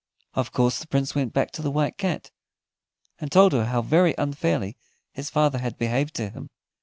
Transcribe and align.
Of 0.33 0.51
course, 0.51 0.79
the 0.79 0.87
Prince 0.87 1.13
went 1.13 1.31
back 1.31 1.51
to 1.51 1.61
the 1.61 1.69
White 1.69 1.95
Cat, 1.99 2.31
and 3.19 3.31
told 3.31 3.53
her 3.53 3.65
how 3.65 3.83
very 3.83 4.15
unfairly 4.17 4.75
his 5.13 5.29
father 5.29 5.59
had 5.59 5.77
behaved 5.77 6.15
to 6.15 6.31
him. 6.31 6.49